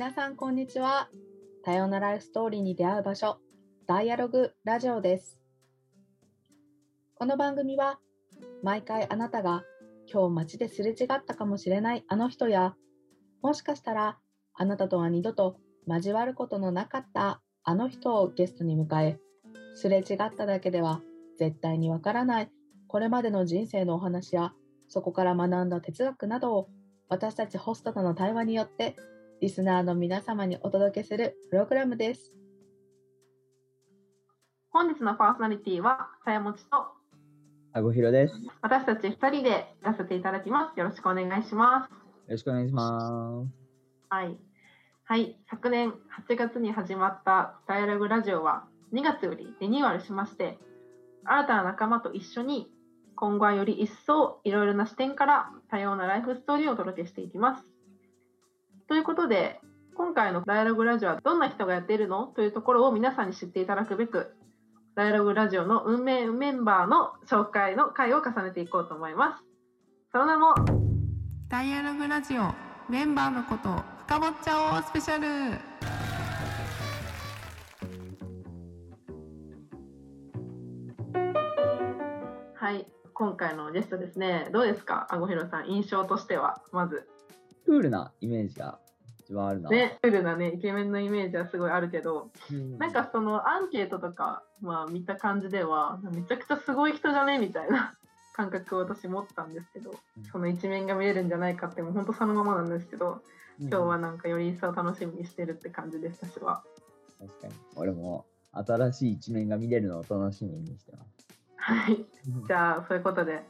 [0.00, 1.10] 皆さんこんにちは。
[1.62, 3.36] 多様なライフストーリーに出会う場所、
[3.86, 5.38] ダイアログラジオです。
[7.16, 7.98] この番組は、
[8.62, 9.62] 毎回あなたが
[10.10, 12.76] 今日街ですれ違ったかもしれないあの人や、
[13.42, 14.16] もしかしたら
[14.54, 19.18] あなたとは二度と交わることのなかったあの人をゲストに迎え、
[19.74, 21.02] すれ違っただけでは
[21.38, 22.50] 絶対にわからない
[22.86, 24.54] これまでの人生のお話や、
[24.88, 26.68] そこから学んだ哲学などを
[27.10, 28.96] 私たちホストとの対話によって
[29.40, 32.34] リスナーの皆様にお届けするプログラムです。
[34.70, 36.88] 本日のパーソナリティは、さやもちと
[37.72, 38.34] あごひろです。
[38.34, 40.78] よ私たち2人でやらせていただきます。
[40.78, 41.90] よろしくお願いします。
[42.28, 43.50] ろしくお願いします。
[44.10, 44.36] はい。
[45.04, 45.38] はい。
[45.48, 45.94] 昨年
[46.28, 50.58] 8月に始まったダイアログラジオは2月よりリニューアルしまして、
[51.24, 52.70] 新たな仲間と一緒に
[53.16, 57.64] 今後はより一層いろいろな視点から多様なライフストーリーをお届けしていきます。
[58.90, 59.60] ということで、
[59.94, 64.34] 今回のダイアログラジオはどんな人がやっているのというところを皆さんに知っていただくべく、
[64.96, 69.44] ダイアログラジオの運命メンバーの紹介の回を重ねていこうと思います。
[70.10, 70.54] その名も、
[71.48, 72.52] ダイアログラジオ
[72.90, 73.76] メンバーのことを
[74.08, 75.56] 深掘っちゃおうスペシャル
[82.56, 87.08] はい、今回のゲストですね、どうですか、あごひろさん、印象としては、まず。
[87.70, 88.80] クールなイメージが
[89.30, 89.70] 一番あるな。
[89.70, 97.94] ね、クールなね、イケメンのイメージはすごいあるけど、うんなんかそのアンケートとか、まあ、見た感じでは、めちゃくちゃすごい人じゃねみたいな
[98.34, 99.94] 感覚を私持ったんですけど、
[100.32, 103.22] その一面が見えるんじゃないかって、もう本当そのままなんですけど、
[103.60, 106.64] 今日はなんかより一層楽しみにしてるって感じです、私は。
[107.20, 107.54] 確かに。
[107.76, 111.28] 俺も新しい一面が見れるのを楽しみにしてます。
[111.56, 112.04] はい、
[112.48, 113.44] じゃあ、そういうことで、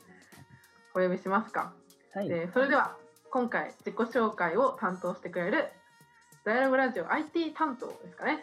[0.95, 1.73] お呼びしますか。
[2.13, 2.29] はい。
[2.29, 2.97] えーそれでは、
[3.33, 5.69] 今回、自己紹介を担当してくれる、
[6.45, 8.41] ダイアログラジオ IT 担当ですかね。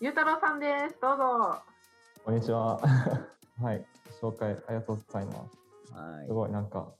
[0.00, 0.96] ゆうたろうさんです。
[0.98, 1.58] どうぞ。
[2.24, 2.80] こんにちは。
[3.60, 3.84] はい、
[4.18, 5.58] 紹介ありがとうございます。
[5.92, 6.90] はいすごいなんか、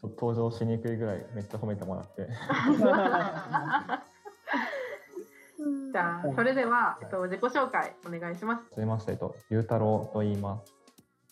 [0.00, 2.26] ちょっと登場しにくいぐらいめっちゃ褒めてもらって。
[5.92, 8.62] じゃあ、それでは、えっと、自己紹介お願いします。
[8.62, 10.74] はじめまして、えっと、ゆうたろうと言います。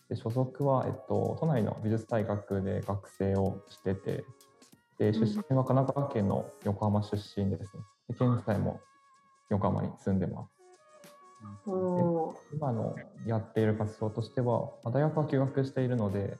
[0.09, 4.23] で所属は、えっと、都内の美術大学で学生をしてて、
[4.99, 7.83] で出身は神奈川県の横浜出身ですね。
[8.09, 8.81] で現在も
[9.49, 10.59] 横浜に住んでます。
[12.53, 12.95] 今の
[13.25, 16.37] やっている活動としては、まあ大学は休学しているので、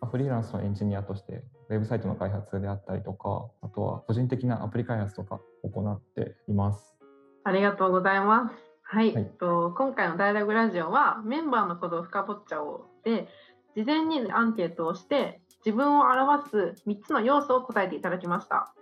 [0.00, 6.96] まあフリーランスのエンジニアとして、ウェブサイトの開発であったりとか、あとは個人的なアプリ開発とか行っています。
[7.42, 8.54] ありがとうございます。
[8.82, 13.28] はい、はいえっと今回のダイアログラジオはメンバーのことを深掘っちゃおうで
[13.76, 18.72] 事前にアンケートをして自分を表す3つの要素を答えていただきました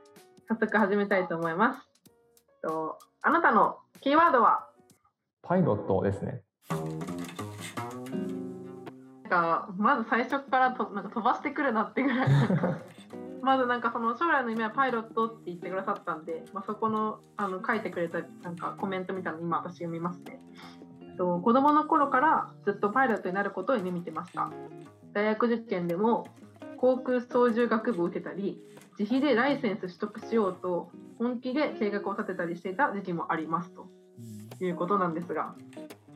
[0.49, 1.89] 早速始めたいと思います
[2.63, 4.69] とあなたのキーワードは？
[5.43, 6.43] パイロットですね。
[9.25, 12.29] なんかまず最初からとなんか飛ばしてくるなってぐらい
[13.43, 20.41] まずなんかその将来の夢はパイロットって言ってくださったんで、まあ、そこのあの書いてくれたなんかコメントみたいなの今私読みますね。
[21.17, 24.51] と子供の頃からずっとパイロットになることを夢見てました。
[25.13, 26.27] 大学受験でも
[26.81, 28.61] 航空操縦学部を受けたり
[28.99, 33.89] 自費でライセンス取得しようと本気で計画を立てたりしていた時期もありますと
[34.65, 35.55] いうことなんですが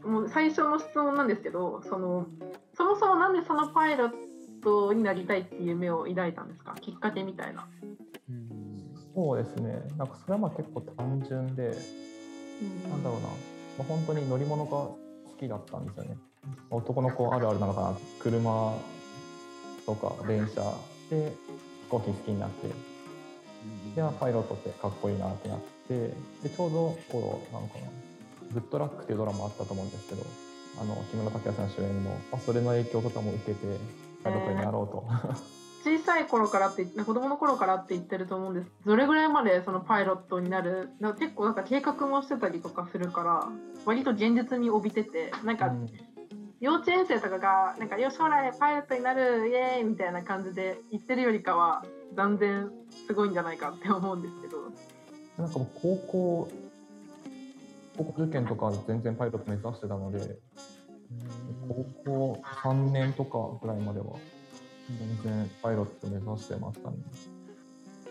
[0.04, 2.26] もう最初の質問なんですけどその
[2.74, 4.10] そもそもなんでそのパイロッ
[4.62, 6.74] トになりたいっていう夢を抱いたんですか？
[6.80, 7.68] きっかけみたいな。
[9.14, 9.82] そうですね。
[9.98, 11.76] なんかそれはまあ結構単純で、
[12.88, 13.34] なんだろうな、ま
[13.80, 14.98] あ、本当に乗り物が好
[15.38, 16.16] きだったんですよね。
[16.70, 17.96] 男の子あるあるなのかな。
[18.20, 18.74] 車
[19.86, 20.74] とか電車
[21.10, 21.32] で
[21.84, 22.68] 飛行機好きになって、
[23.94, 27.86] ではパイロットってかっこいいなってなってでちょうどこうなのかな
[28.52, 30.22] 「グッドラック」っていうドラマあったと思うんですけど
[30.80, 33.78] あの木村拓哉さん主演の、まあ、それの影響とかも受けて
[34.24, 35.04] パイロットになろうと、
[35.84, 38.70] 小さい頃からって子供の頃からって言ってると思うんです。
[38.86, 43.48] どれぐらいまでそのパイロットになるなんか結構なんか計画もしてたりとかするから
[43.84, 45.90] 割と現実味帯びててなんかうん
[46.62, 52.70] 幼稚園生とかがなんかよ将来パイロットになるイエーイみたいな感じで言ってるよりかは断然
[53.08, 54.58] すごいんじゃないかって思うんですけど
[55.38, 56.48] なんかもう高校
[57.96, 60.38] 高校受験とか全然パイロット目指してたので
[61.68, 64.06] 高校3年とかぐらいまでは
[64.88, 66.96] 全然パイロット目指してましたね。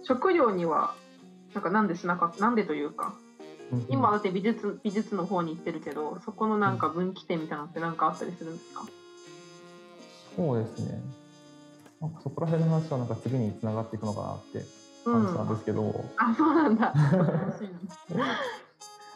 [0.04, 0.94] 職業には
[1.54, 3.16] なんかなんでしなかったなんでというか
[3.90, 8.84] 今だって美術美術の方に行ってるけどそこのなんか分岐点みたいなのって何かあったりするんですか？
[10.36, 11.02] そうですね。
[12.02, 14.66] なんかそこら辺の話はなんか次につながっていくのかなって
[15.06, 16.94] 話なんですけど、あそうなんだ。
[16.96, 17.70] 楽しい
[18.16, 18.26] な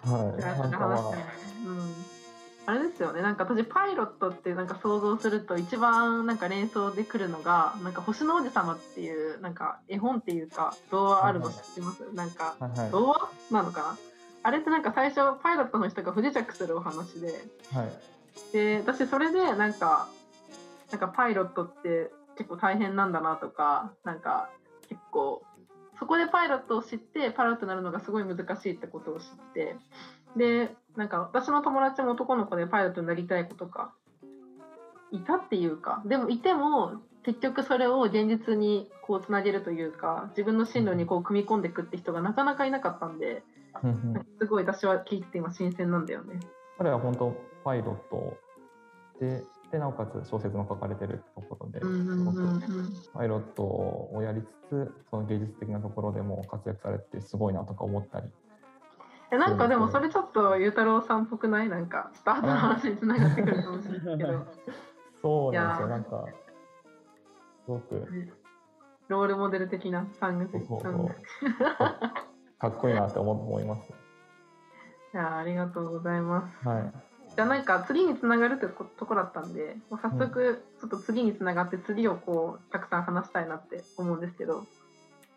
[0.03, 1.13] はい、なんかまあ、う。
[1.13, 1.15] ん、
[2.67, 3.23] あれですよね。
[3.23, 12.91] なんか私パイロットってなんか想像すると一番なんか連想でくるのがなんか星の王子様っていうなんか絵本っていうか童話あるの知ってます、なんかはいはい。
[12.91, 13.97] 童話なのかな？
[14.45, 17.27] あれってなんか最初パイロットの人が不時着するお話で。
[17.73, 17.89] はい。
[18.53, 20.07] で私それでなんか
[20.91, 24.51] なんかパイロットって結構大変なんだなとかなんか
[24.87, 25.41] 結構
[25.97, 29.25] そこでパイロットを知ってパイロットになるのがすごい難しいってことを知っ
[29.55, 29.77] て。
[30.37, 33.95] でなんか私の友達も男の子でパイロットになりたい子とか
[35.11, 36.03] いたっていうか。
[36.05, 43.43] でもいても結局それを現実にこうつなげるというか自分の進路にこう組み込んでいくって人がなかなかいなかったんで
[43.83, 44.25] うんうん。
[44.39, 46.39] すごい私は聞いてて今新鮮なんだよね。
[46.77, 48.37] 彼は本当パイロット
[49.19, 51.79] ででなおかつ小説も書かれてるところで、
[53.13, 58.27] パイロットをやりつつその芸術的なところでも活躍されてすごいなとか思ったり。
[59.31, 61.69] えなんかでもそれちょっとゆうたろうさんっぽくない？
[61.69, 64.45] なんかスタートの話につながってくるかもしれないけど。
[65.21, 65.87] そうなんですよ。
[65.87, 66.25] なんか
[67.65, 68.07] すごく。
[69.07, 70.93] ロールモデル的なサングそうそうそう。
[70.93, 71.05] うん。
[71.05, 71.09] い
[72.57, 73.91] かっこいいなって思思います。
[75.13, 76.67] やありがとうございます。
[76.67, 76.93] はい。
[77.35, 84.63] じゃあなんか次につながるってことこだったんでもう早速ちょっと次につながって次をこうたくさん話したいなって思うんですけど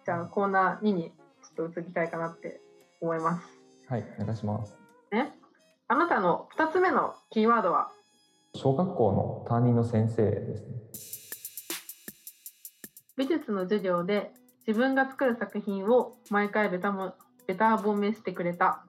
[0.04, 1.10] じゃあコーナー2に
[1.56, 2.60] ちょっと移りたいかなって
[3.00, 3.48] 思います。
[3.88, 4.76] はい、お願いします。
[5.10, 5.32] ね。
[5.88, 7.90] あなたの2つ目のキーワードは？
[8.54, 11.27] 小学校の担任の先生ですね。
[13.18, 14.30] 美術の授業で
[14.64, 17.14] 自分が作る作品を毎回ベタも
[17.48, 18.84] ベタ褒めしてくれた。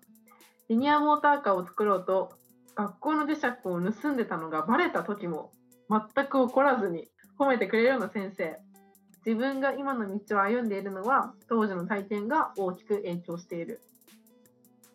[0.70, 2.30] リニアモーターカーを作ろうと
[2.76, 5.52] 学校の磁石を盗んでたのがバレた時も
[5.90, 7.08] 全く怒らずに
[7.40, 8.60] 褒めてくれるような先生。
[9.26, 13.82] 自分が今の道を歩んでいるのは当時の体験が大きく影響している。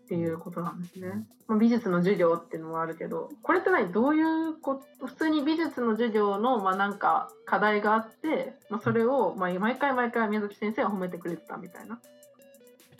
[0.05, 3.91] っていうことなんですね、まあ、美術の授業っていうのもあるけどこれって何？
[3.91, 11.99] どういうこと普通に美術の授業のまあなんか課題があって、まあ、それをまあ毎回毎回宮崎先生は褒めてくれてたみたいな。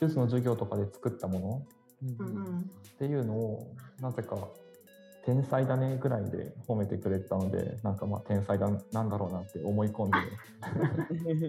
[0.01, 1.61] 美術の授業とかで作ったもの？
[2.19, 2.59] うんうん。
[2.59, 2.63] っ
[2.97, 3.67] ていうのを
[4.01, 4.35] なぜか
[5.25, 10.17] 天才だねぐらいで褒めてくれたのでなんかまあ天才だなんだろうなって思い込んで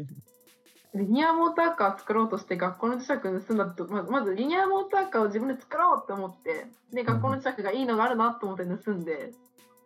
[0.96, 9.32] リニアモーターカー作ろうとして学校の磁石盗んだとまずまずリニアモーターカーを自分で作ろうって思ってで学校の磁石がいいのがあるなと思って盗んで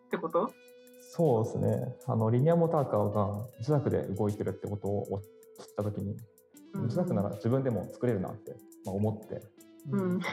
[0.07, 0.51] ってこと？
[1.13, 1.95] そうですね。
[2.07, 5.21] あのリニアモーターカーが磁石で動いてるってことを
[5.59, 6.15] 知った時に。
[6.73, 6.85] うん。
[6.87, 8.55] 磁石なら自分でも作れるなって、
[8.85, 9.41] まあ、思って。
[9.91, 10.21] うん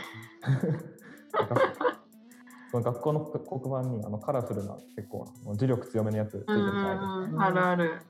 [2.70, 5.24] その学校の黒板にあのカラフルな結構
[5.54, 7.14] 磁力強めのやつついてるじゃないですか。
[7.14, 8.02] うんあるある。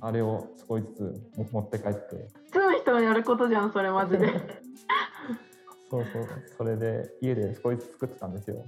[0.00, 0.92] あれを少しず
[1.34, 2.28] つ持って帰って。
[2.46, 4.28] 普通の人がやることじゃんそれマジで。
[5.90, 6.26] そうそう。
[6.56, 8.64] それで家で少しずつ作ってたんですよ。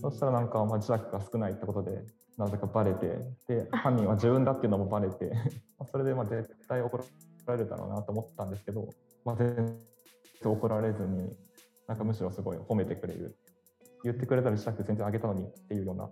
[0.00, 2.04] そしたらなんかまあ磁石が少ないってことで
[2.38, 3.18] なぜかバレて。
[3.48, 5.30] で犯人は自分だっていうのもバレて。
[5.78, 8.88] まあそれでまあ絶対怒られるだろうなと思ったんですけど、
[9.26, 9.78] まあ、全然
[10.42, 11.36] 怒られずに
[11.86, 13.36] なんかむしろすごい褒めてくれる
[14.04, 16.08] 言ってくれたら磁石全然あげたのにっていうような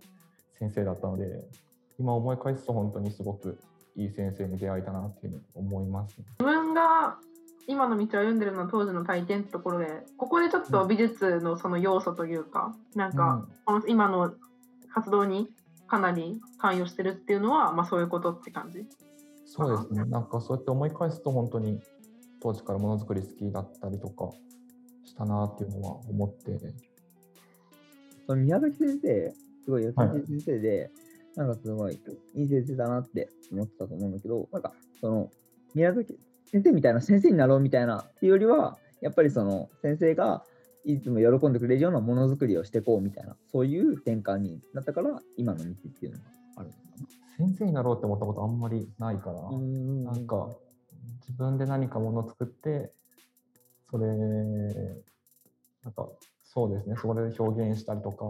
[0.59, 1.27] 先生だったので
[1.99, 3.61] 今思い返すと本当にすごく
[3.97, 6.25] いい先生に出会えたなっていうふうに思います、ね。
[6.41, 7.19] 自分が
[7.69, 14.32] 今の道を歩んでるのは当時の体験ってところでここでちょっと美術のその要素というかなんかこの今の
[14.93, 15.49] 活動に
[15.87, 18.87] かなり関与してるっていうのは、まあ、そういうことって感じ？
[19.44, 20.05] そうですね。
[20.06, 21.79] なんかそうやって思い返すと本当に
[22.41, 24.31] 当時からものづくり好きだったりとか
[25.05, 26.58] したなっていうのは思って。
[28.32, 30.91] その宮崎先生、すごい優しはいい先生で、
[31.36, 32.01] なんかすごい
[32.34, 34.72] いい先生だなって思ってたと思うんだけど、なんか
[35.03, 35.31] その
[35.74, 40.44] 宮崎先生みたいな先生になろうみたいなっていうよりは、やっぱりその先生が
[40.86, 46.24] いつも喜んでくれるようなものづくりをしていこうみたいな、そういう転換になったから、今の道っていうのが
[46.56, 46.79] あるのか
[47.36, 49.58] 先生になろうって思ったことあんまりないから、な。
[49.58, 50.48] んなんか
[51.20, 52.93] 自分で何かものを作って、
[53.91, 54.06] それ、
[55.84, 56.08] なんか
[56.53, 58.25] そうですね、それで表現したりとか。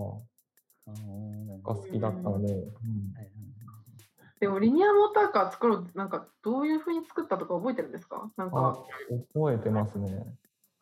[1.64, 2.73] が好きだったので、うん。
[4.41, 8.29] でもリニアモーターカー作ろうってなんかどういうふうに作ったとか覚えてるんですか？
[8.37, 8.85] なんあか、
[9.33, 10.26] 覚えてますね。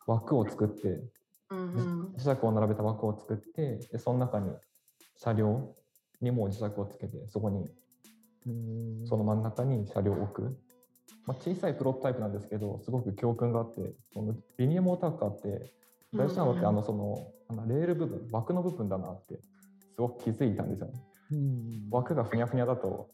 [0.07, 1.03] 枠を作って、
[1.51, 4.49] うんうん、磁石を並べた枠を作って、でその中に
[5.17, 5.75] 車両
[6.19, 7.69] にも磁石をつけて、そこに
[9.05, 10.57] その真ん中に車両を置く。
[11.27, 15.71] まあ、小さいプロトタイプなんですけど、すごく教訓があって、そのリニアモーターカーって
[16.13, 16.67] 大事なのって、うん。
[16.67, 19.41] あのそのあのレール部分、枠の部分だなって、す
[19.97, 20.93] ごく気づいたんですよね。
[21.89, 23.09] 枠がふにゃふにゃだと、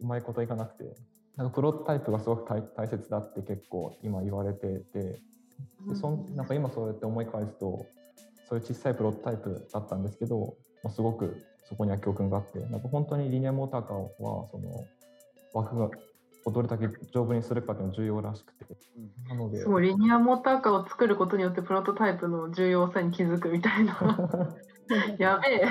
[0.00, 0.96] うまいこといかなくて、
[1.36, 5.20] なんかプロトタイプがすごく大大切だって結構今言われてて
[5.86, 7.86] でそんなんか今そうやって思い返すと
[8.48, 14.08] そういう小さいプロトタイプだったんですけど、まあ、すごくそこには教訓があってなんか本当にリニアモーターカーは
[14.50, 14.84] その
[15.52, 15.90] 枠が
[16.44, 18.66] をどれだけ丈夫にするかっていうのが重要らしくて。
[19.28, 19.62] なので。
[19.62, 23.96] そうリニアモーターカーを作ることによってプロトタイプの重要さに気づくみたいな。
[25.18, 25.66] やべえ。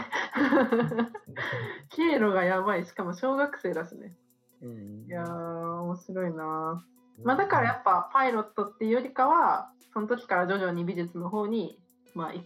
[1.89, 2.86] 経路がやばい。
[2.86, 4.15] しかも小学生だしね。
[4.62, 5.06] うん。
[5.08, 6.84] いやー面白いな。
[7.24, 11.77] まあだからやっぱパイロットっていうよりかはその時から徐々に美術の方に
[12.15, 12.44] まあい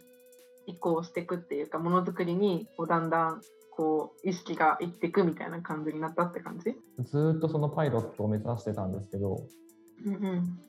[0.66, 3.42] 移行していくっていうかものづくりにこうだんだん
[3.78, 6.76] こう意識がいっていくみたいな感じになったって感じ？
[7.04, 9.38] ずーっとそのパイロットを目指してたんですけど
[10.04, 10.60] うんうん。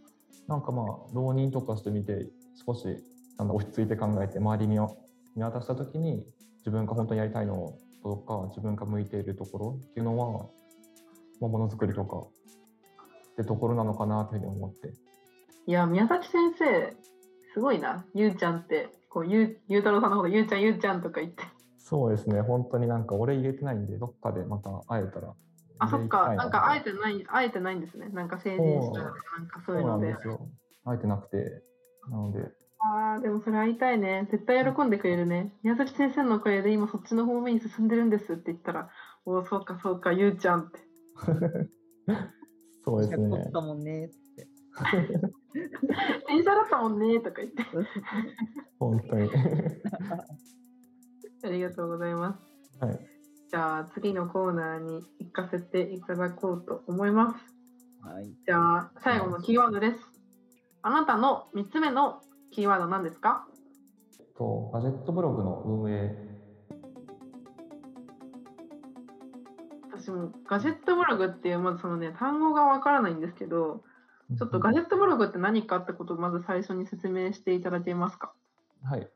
[0.46, 2.26] なんかまあ浪人とかしてみて
[2.66, 2.84] 少し
[3.38, 4.90] なんだ落ち着いて考えて周り見わ
[5.34, 6.22] 見渡した時に
[6.58, 7.72] 自分が本当にやりたいの
[8.02, 10.46] とか自分が向いているところっていうのは、
[11.40, 14.92] まあ、ものづくりとかってところなのかなというふうに思って。
[15.66, 16.94] いや宮崎先生
[17.54, 18.04] すごいな。
[18.14, 21.42] ゆうちゃんってこうゆうゆうたろうさんのことゆうちゃんゆうちゃんとか言って
[21.88, 22.42] そうですね。
[22.42, 25.34] 本当になんか俺言えてないんでどっかでまた会えたら。
[25.78, 26.34] あそっか。
[26.34, 26.48] な。
[26.48, 28.10] んかあえててないあえてないんですね。
[28.10, 29.00] なんか成人式とか
[29.38, 30.46] なんかそういうそうなのでんですよ。
[30.84, 31.62] 会えてなくて。
[32.10, 32.40] なので。
[32.80, 34.28] ああでもそれ会いたいね。
[34.30, 35.54] 絶対喜んでくれるね。
[35.62, 38.90] 宮崎先生のおかげで今そっちの方面に進んでるんですって言ったら
[39.24, 40.80] おおそうかそうかゆうちゃんって。
[42.84, 44.06] そうです取ねったもんね。
[44.06, 44.46] って。
[46.28, 47.64] 電車だったもんねとか言って。
[48.78, 49.30] 本当に
[51.44, 52.84] ありがとうございます。
[52.84, 52.98] はい。
[53.50, 57.36] じゃあ次のコーナーに行かせていただこうと思います。
[58.06, 58.26] はい。
[58.46, 59.98] じゃあ最後のキーワードです。
[60.82, 63.46] あなたの3つ目のキーワードは何ですか？
[64.36, 66.14] とガジェットブログの運営。
[69.90, 73.82] 私もガジェットブログっていうまずそのね単語がわからないんですけど
[74.38, 78.32] ちょっとガジェットブログって何かってことをまず最初に説明していただけますか？
[78.84, 79.08] はい。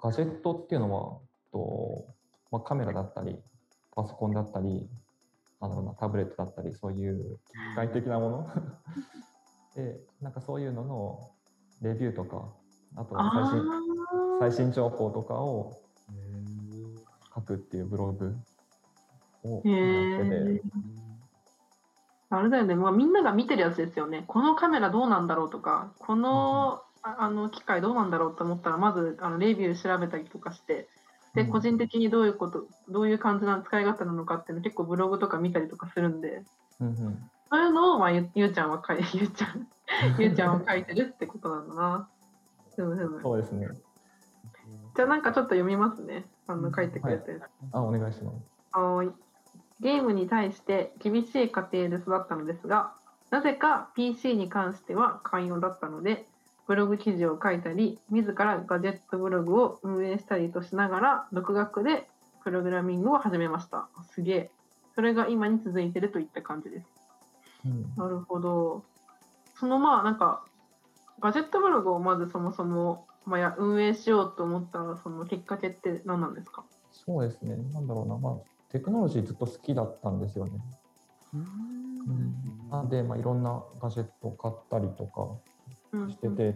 [0.00, 1.18] ガジェットっていうのは、
[1.52, 2.06] と
[2.50, 3.36] まあ、カメラだったり、
[3.94, 4.88] パソコンだったり、
[5.60, 7.38] なんだろうな、タブレットだったり、そういう
[7.72, 8.48] 機械的なもの？
[9.74, 11.30] で、なんかそういうのの
[11.82, 12.48] レビューとか、
[12.96, 14.04] あとあ最新ー
[14.40, 15.76] 最新情報とかを
[17.34, 18.36] 書くっていうブログ
[19.44, 20.62] をへやってーて、
[22.30, 24.24] あれだよね、まあ、みんなが見てるやつですよね。
[24.26, 30.88] このカメラどうなんだろうとか、この,、ああの機械どうなんだろうと思ったら、まずあのレビュー調べたりとかして、
[31.34, 36.42] で、うん個人的にどういうこと、どういう感じな使い方なのかっていうの結構ブログとか見たりとかするんで、
[36.80, 39.68] うんうんそういうのを、まあ、ゆゆうちゃんは書い ゆうちゃん、
[40.18, 42.08] ゆうちゃんは書いてるってことなんだな。
[42.74, 43.68] ふむふむそうですね。
[44.96, 46.24] じゃあなんかちょっと読みますね。
[46.46, 47.42] あの書いてくれてる。
[47.70, 48.36] あ、お願いします。
[48.72, 49.10] はい。
[49.80, 52.94] ゲームに対して厳しい家庭で育ったのですが、
[53.30, 56.26] なぜか PC に関しては寛容だったので、
[56.66, 62.08] ブログ記事を書いたり、自らガジェットブログを運営したりとしながら、独学で
[62.42, 63.88] プログラミングを始めました。
[64.12, 64.50] すげえ。
[64.94, 66.86] それが今に続いてるといった感じです。
[67.66, 68.84] うんなるほど。
[69.58, 70.44] そのまあなんか、
[71.20, 76.64] ガジェットブログをまずそもそも、まあ、や運営しようと思ったそのきっかけって何なんですか？
[76.92, 77.56] そうですね。
[77.72, 78.34] なんだろうな、まあ、
[78.70, 80.52] テクノロジーずっと好きだったんですよね。
[82.70, 85.53] なんで、まあ、いろんなガジェットを買ったりとかうん
[86.10, 86.52] してて、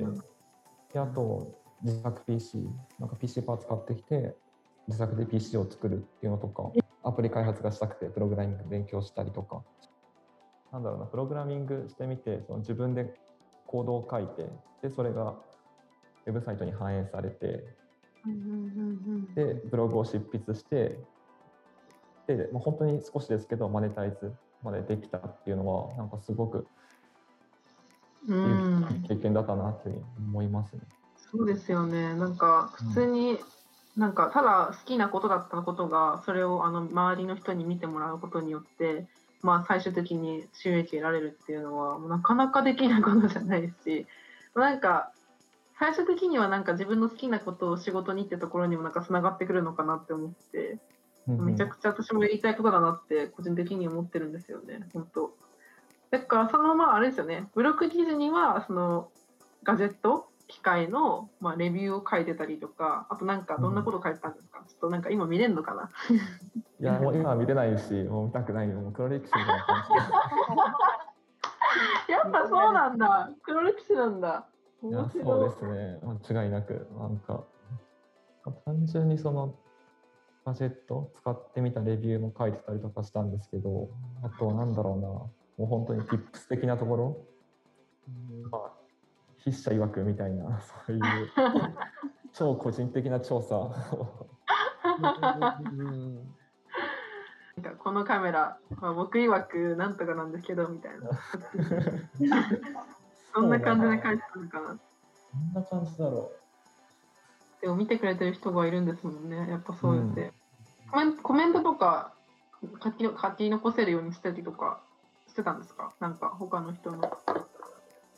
[0.93, 2.67] であと自作 PC、
[2.99, 4.35] なんか PC パーツ買ってきて、
[4.89, 6.71] 自作で PC を作るっていうのとか、
[7.05, 9.63] アプリ開発がしたくて、プログラミング勉強したりとか、
[10.73, 13.15] なんだろうな、プログラミングしてみて、その自分で
[13.67, 14.51] コードを書いて、
[14.83, 15.37] で、それが
[16.27, 17.65] ウェブサイトに反映されて、
[19.35, 20.99] で、ブログを執筆して、
[22.27, 26.67] で、まあ、本当に少しですけど、マネタイズまでできたっていうのは、なんかすごくう
[28.27, 30.81] 経験だったなって思いますね。
[31.31, 32.15] そうですよね。
[32.15, 33.39] なんか普通に、
[33.97, 39.07] なんかただ好きなことだったことがそれをあの周りの人に見てもらうことによって、
[39.43, 44.07] まあ、最終的に収益得られるっていうのはなかなかできないことじゃないし
[44.55, 45.11] なんか
[45.81, 50.79] 最終的にはなんか自分の好きなことを仕事にってところにもなんかつながってくるのかなって思って
[51.27, 54.89] めちゃくちゃ私もやりたいことだなって個人的に思ってるんですよね。
[54.93, 55.35] 本当
[56.11, 57.49] だからそのまああれですよね。
[57.55, 59.11] ブログ記事にはその
[59.63, 65.91] ガジェット機械の、まあ、レビューを書いてたりとかあとなんかどんなこと書いてたんですか、ちょっとなんか今見れるのかな？
[66.81, 68.77] いや、もう今は見れないし、もう見たくないよ。
[68.77, 69.85] もう黒歴史みたいな感
[72.09, 73.31] やっぱそうなんだ。
[73.43, 74.47] 黒歴史なんだ。
[74.81, 76.01] そうですね。
[76.31, 76.87] 間違いなく。
[76.99, 77.45] なんか、
[78.65, 79.55] 単純にその、
[80.47, 83.91] ガジェット使ってみたレビューも書いてたりとかしたんですけど、
[84.23, 85.09] あとはなんだろうな、
[85.59, 87.27] もう本当に tips 的なところ、
[88.51, 88.71] まあ、
[89.45, 91.03] 筆者曰くみたいな、 そういう
[92.33, 93.75] 超個人的な調査を
[95.65, 96.35] うん
[97.57, 101.11] なんかこのカメラ、まあ、僕曰くなんとかなんですけどみたいな。
[103.35, 104.67] そんな感じで書いてたのかな。
[104.69, 104.79] どん
[105.55, 106.31] な感じだろ
[107.61, 109.51] でも見てくれてる人がいるんですもんね。
[109.51, 110.33] やっぱそうやって。
[110.91, 112.15] コメンコメントとか
[112.83, 114.81] 書き書き残せるようにしたりとか
[115.39, 115.93] してたんですか？
[116.01, 117.01] なんか他の人の。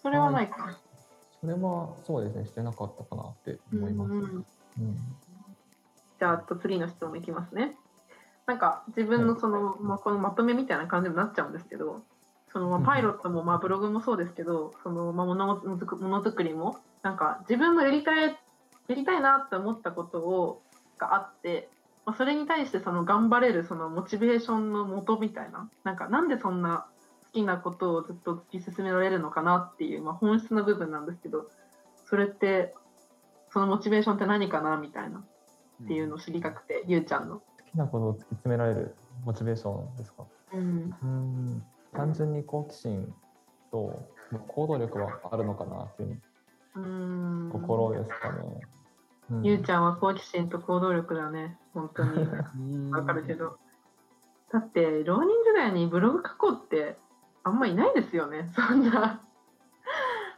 [0.00, 0.70] それはないか。
[0.70, 0.76] う。
[1.42, 4.12] それはそうですね、してなかったかなってうん思います。
[4.12, 4.44] うんうん
[6.18, 7.76] じゃあ、あと次の質問いきますね。
[8.46, 12.02] なんか自分のその、まあ、このまとめみたいな感じになっちゃうんですけど、
[12.52, 20.62] そのまあうんパイロットもまあブログもそうですけど、そのまあものもづくものづくりもなんか自分のやりたいやりたいなって思ったことを
[20.98, 21.68] があって、
[22.04, 26.99] まあ、それに対してその頑張れるそのモチベーションの元みたいな、なんかなんでそんな好
[27.32, 31.46] きなことをずっと突き進められるのかなっていう、まあ、本質の部分なんですけど、
[32.06, 32.74] それって
[33.50, 35.24] そのモチベーションって何かなみたいな。
[35.82, 37.36] っていうのを知りたくて、ゆうちゃんの。
[37.36, 38.94] 好きなことを突き詰められる
[39.24, 40.24] モチベーションですか？
[40.52, 40.94] うん。
[41.02, 41.62] うん
[41.94, 43.14] 単純に好奇心
[43.72, 44.06] と
[44.48, 46.20] 行動力はあるのかなっていう
[46.76, 47.50] うん。
[47.50, 48.60] ところですかね。
[49.30, 52.28] うんゆうちゃんは好奇心と行動力だね、本当に。
[52.92, 53.56] わかるけど。
[54.52, 56.98] だって、浪人時代にブログ書こうって
[57.42, 59.22] あんまいないですよね、 そんな。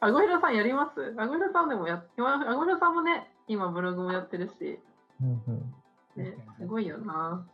[0.00, 1.14] あごひろさんやります？
[1.16, 4.80] あごひろさんでもやっ、あごひろさんもね、今ブログもやってるし、
[5.20, 5.74] うんうん
[6.16, 7.46] ね、すごいよな。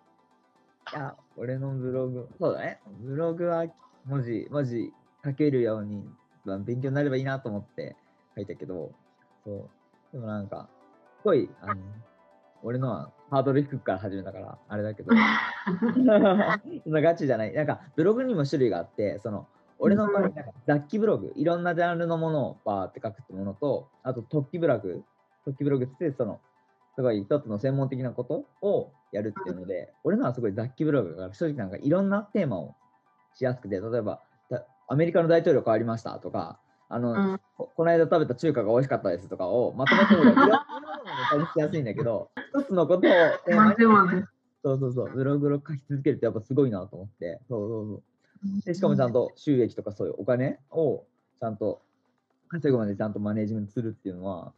[0.92, 2.80] いや、俺のブログ、そうだね。
[3.00, 3.66] ブログは
[4.06, 4.92] 文字、文字
[5.24, 6.08] 書けるように、
[6.44, 7.94] まあ勉強になればいいなと思って
[8.34, 8.92] 書いたけど、
[9.44, 9.68] そう。
[10.12, 10.68] でもなんか、
[11.18, 11.74] すごい、あの、
[12.62, 16.60] 俺のはハードル低くから始めたから、あれだけど、 そんな
[17.00, 17.52] ガチじゃない。
[17.52, 19.46] なんか、ブログにも種類があって、その、
[19.78, 25.04] 俺の場合、なんか雑記ブログ、いろんなジャンルのものをバーって書くってものと、あと、突起ブログ、
[25.46, 26.40] 突起ブログって、その、
[26.96, 32.74] すごい一つの専門的なことをやるっていうので、俺のはすごい雑記ブログだから、正直なんかいろんなテーマを
[33.34, 37.40] しやすくて、例えば、だアメリカの大統領変わりましたとか、あの、うん。
[37.56, 43.10] ここの間食べた中華が美味しかったですとかをまとめてもいろんなものに しやすいんだけど、一つのことを。
[44.64, 48.02] そうそうそう、ブログを書き続けるってやっぱすごいなと思って、そうそうそう。
[48.64, 51.04] でしかもちゃんと収益とかそういうお金を
[51.40, 51.80] ちゃんと
[52.48, 54.52] 稼ぐまでちゃんとマネージメントするっていうのは、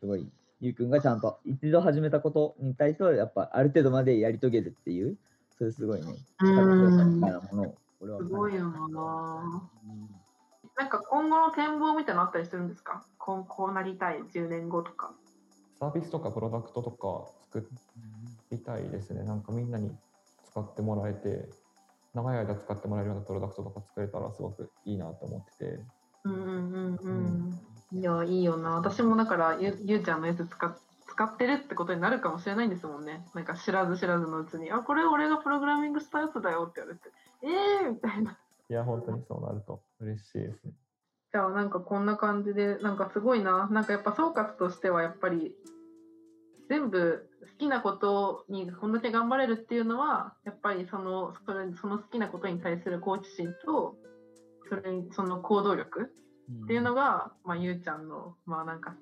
[0.00, 0.28] すごい、
[0.60, 5.16] ゆうくんがちゃんと一度始めたことに対しては、やっぱある程度までやり遂げるっていう、
[5.58, 6.06] そういうすごいね、
[6.40, 9.70] うん力強さみたいなものを俺はすごいよな。
[10.76, 13.04] なんか今後の展望みたいなのあったりするんですか？
[13.18, 15.14] こうこうなりたい、10年後とか。
[15.78, 17.68] サービスとかプロダクトとか作
[18.50, 19.24] りたいですね。
[19.24, 19.90] なんかみんなに
[20.50, 21.48] 使ってもらえて、
[22.14, 25.80] 長い間使ってもらえるようなプロダクトとか作れたらすごくいいなと思ってて。
[26.24, 27.50] うんうんうん
[27.92, 28.00] うん。
[28.00, 28.76] いや、いいよな。
[28.76, 33.24] 私もだからゆ、ゆうちゃんのやつ使っ使ってるってことになるかもしれないんですもんね。
[33.34, 38.38] なんか知らず知らずのうちに、あ、これ俺がプログラミングしたやつだよって言われて、えーみたいな。
[38.68, 40.72] いや、本当にそうなると嬉しいですね。
[41.34, 43.66] じゃあなんかこんな感じで、なんかすごいな。
[43.66, 45.52] なんかやっぱ総括としてはやっぱり、
[46.68, 53.96] 全部好きなことにこんだけ頑張れるっていうのは、やっぱりそのそれその好きなことに対する好奇心と、
[54.68, 56.12] それにその行動力
[56.62, 58.94] っていうのが、まあ、ゆうちゃんの、まあなんか、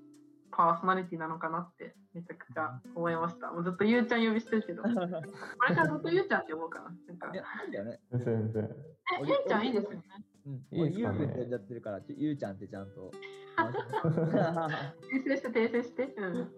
[0.52, 3.50] パーソナリティなのかなってめちゃくちゃ思いました。
[3.52, 6.84] もうずっとゆうちゃん呼びしてるけど、 これからずっとゆうちゃんって呼ぼうかな。
[7.08, 8.00] なんかいや、いいんだよね。
[8.12, 8.64] 全然。
[9.20, 10.02] え、ゆうちゃんいいですよね。
[10.46, 13.10] うん、いいですかねゆうくんって呼んじゃってるから、ゆうちゃんってちゃんと。
[13.56, 16.14] 訂正して訂正して。
[16.16, 16.50] うん。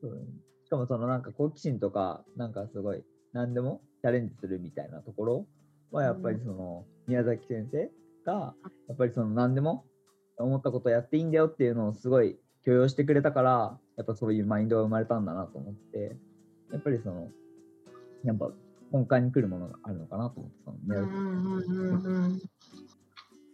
[0.00, 0.26] そうだね
[0.66, 5.46] しかもそのなんか好奇心とか、なんかすごい何でもチャレンジするみたいなところ
[5.92, 7.88] はやっぱりその宮崎先生
[8.24, 8.54] が
[8.88, 9.84] やっぱりその何でも
[10.38, 16.16] 思ったことやっていいんだよっていうのをすごい許容してくれたから、やっぱそういうマインドが生まれたんだなと思って、
[16.72, 17.28] やっぱりその、
[18.24, 18.50] やっぱ
[18.92, 22.40] 根幹に来るものがあるのかなと思って、その宮崎うんうんうんうん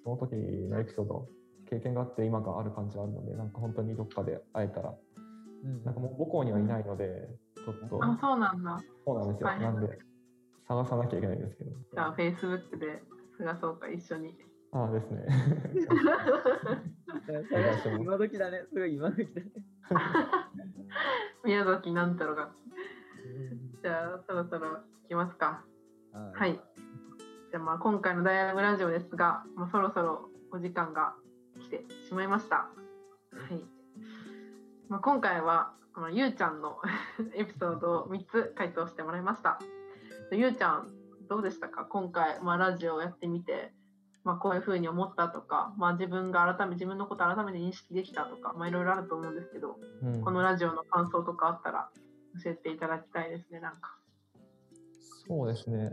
[0.04, 1.28] その時のエピソード、
[1.70, 4.94] 経験があって今がある感じはあるので、なんか本当にどっかで会えたら、
[5.64, 8.82] うんなんかもう母校にはいないので、ちょっと、あ、そうなんだ。
[9.04, 9.48] そうなんですよ。
[9.48, 9.98] なんで、
[10.66, 11.70] 探さなきゃいけないんですけど。
[11.70, 13.02] じゃあ、Facebook で
[13.38, 14.36] 探そうか、一緒に。
[14.72, 15.26] ああですね。
[18.00, 19.52] 今時だね、すごい今時だね。
[21.44, 22.52] 宮崎なんたろが。
[23.82, 25.64] じゃあ、そろそろ行きますか。
[26.34, 26.52] はい。
[26.52, 31.14] じゃあ、まあ、今回のダイアログラジオですが、もうそろそろお時間が
[31.60, 32.56] 来てしまいました。
[32.56, 32.68] は
[33.50, 33.64] い。
[34.88, 36.78] まあ、今回は、あのゆうちゃんの
[37.34, 39.58] エピソードを3つ回答してもらいました。
[40.30, 40.88] ゆうちゃん
[41.28, 41.84] どうでしたか？
[41.84, 43.74] 今回、まあ、ラジオをやってみて、
[44.24, 51.90] まあ、こういうふうに思ったとか、まあ、自分が改め自分のことを改めて認識できたとか、まあ、いろいろあると思うんですけど、うんこのラジオの感想とかあったら
[52.42, 53.98] 教えていただきたいですねなんか。
[55.26, 55.90] そうですね。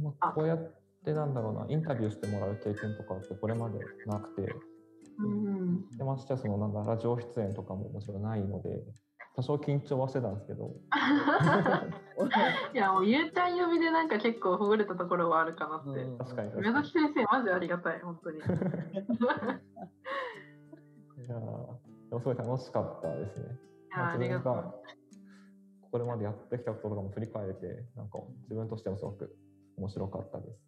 [0.00, 4.42] まあ、こうやってなんだろうな、インタビューしてもらう経験とかってこれまでなくて、
[5.18, 8.82] うんでましてやそのなんだラジオ出演とかももちろんないので、
[9.36, 10.74] 多少緊張はしてたんですけど、
[12.74, 16.02] いやもうゆうちゃん呼びでなんか結構ほぐれたところはあるかなって。
[16.02, 16.86] うん確かに確宮かに。
[16.86, 18.38] 崎先生マジありがたい本当に。
[18.40, 18.40] い
[21.28, 21.38] やー
[22.10, 23.44] でもすごい楽しかったですね。
[23.44, 24.74] いやありがとう。
[25.92, 29.36] これまでやってきたこととかも振り返れて、なんか自分としてもすごく
[29.76, 30.58] 面白かったです。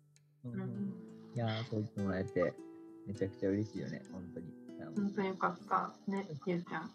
[0.44, 0.94] うんうん
[1.34, 2.54] いやー、そう言ってもらえて、
[3.08, 4.46] めちゃくちゃ嬉しいよね、本当に。
[4.94, 6.90] 本当によかったねゆうちゃん。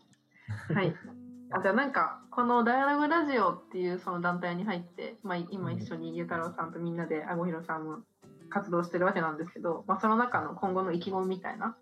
[0.74, 0.96] はい。
[1.52, 8.04] あじゃあなんかこの「ダイアログラジオ」っていうその団体に入って、まあ、今一緒にゆうたろうさんとみんなであごひろさんも
[8.50, 11.76] 活動してるわけなんですけど、まあ、その中の今後の意気込みみたいな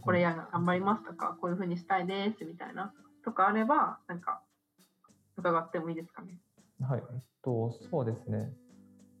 [0.00, 2.92] これや頑張りますとかこういうふうにしたいですみたいな
[3.24, 4.42] とかあればなんか
[5.36, 6.40] 伺ってもいいですかね？
[6.80, 8.52] はい、えっと、そうですね。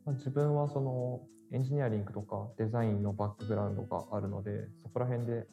[0.04, 1.20] まあ自分はその
[1.52, 5.46] エンジニアリングとかデザインのバックグラウンドがあるので、そこら辺で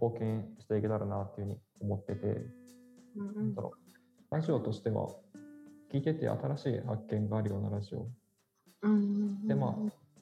[0.00, 2.26] 貢献していけたらなっていうふうに思ってて、
[3.16, 3.72] うんうんなんだろ
[4.30, 5.08] う、ラジオとしては
[5.92, 8.08] 聞いてて新しい発見があるようなラジオ
[8.82, 9.74] うんうんで、まあ、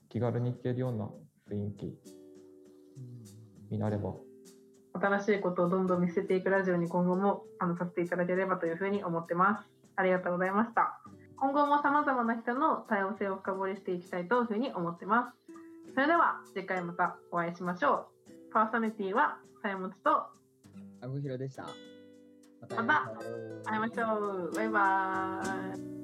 [0.08, 1.08] 気軽に聞けるような
[1.50, 1.98] 雰囲気
[3.70, 4.14] になれば、
[4.94, 9.71] 新しいことをどんどん見せていくラジオに今後もあのさせていただければというふうに思ってます。
[9.96, 11.00] ありがとうございました。
[11.36, 15.92] 今後も様々な人の多様性を深掘りしていきたいというふうに思ってます。
[15.94, 18.52] それでは次回またお会いしましょう。
[18.52, 20.10] パーソナリティはさやもちと
[21.00, 21.66] あごひろでした。
[22.76, 23.12] まま
[23.64, 24.16] た会いましょ
[24.50, 24.52] う。
[24.54, 26.01] バイバーイ。